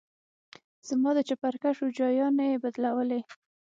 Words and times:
زما 0.87 1.09
د 1.15 1.19
چپرکټ 1.29 1.75
روجايانې 1.83 2.45
يې 2.51 2.61
بدلولې. 2.63 3.21